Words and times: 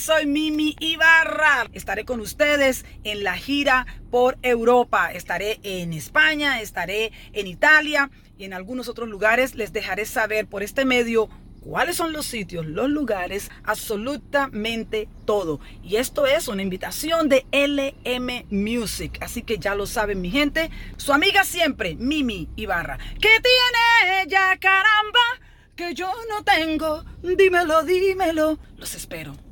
soy 0.00 0.26
Mimi 0.26 0.76
Ibarra. 0.78 1.66
Estaré 1.72 2.04
con 2.04 2.20
ustedes 2.20 2.84
en 3.04 3.24
la 3.24 3.34
gira 3.36 3.86
por 4.10 4.38
Europa. 4.42 5.12
Estaré 5.12 5.58
en 5.62 5.92
España, 5.92 6.60
estaré 6.60 7.12
en 7.32 7.46
Italia 7.46 8.10
y 8.36 8.44
en 8.44 8.52
algunos 8.52 8.88
otros 8.88 9.08
lugares. 9.08 9.54
Les 9.54 9.72
dejaré 9.72 10.04
saber 10.04 10.46
por 10.46 10.62
este 10.62 10.84
medio 10.84 11.28
cuáles 11.60 11.96
son 11.96 12.12
los 12.12 12.26
sitios, 12.26 12.66
los 12.66 12.88
lugares, 12.88 13.50
absolutamente 13.64 15.08
todo. 15.24 15.60
Y 15.82 15.96
esto 15.96 16.26
es 16.26 16.48
una 16.48 16.62
invitación 16.62 17.28
de 17.28 17.46
LM 17.52 18.46
Music. 18.50 19.18
Así 19.20 19.42
que 19.42 19.58
ya 19.58 19.74
lo 19.74 19.86
saben 19.86 20.20
mi 20.20 20.30
gente. 20.30 20.70
Su 20.96 21.12
amiga 21.12 21.44
siempre, 21.44 21.96
Mimi 21.96 22.48
Ibarra. 22.56 22.98
¿Qué 23.20 23.40
tiene 23.42 24.22
ella, 24.22 24.56
caramba? 24.60 25.20
Que 25.74 25.94
yo 25.94 26.12
no 26.28 26.44
tengo. 26.44 27.04
Dímelo, 27.22 27.82
dímelo. 27.82 28.58
Los 28.76 28.94
espero. 28.94 29.47